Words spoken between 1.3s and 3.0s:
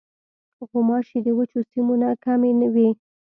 وچو سیمو نه کمې وي.